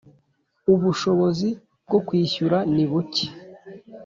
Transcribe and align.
ubushobozi 0.73 1.49
bwo 1.87 1.99
kwishyura 2.07 2.57
nibuke. 2.73 3.25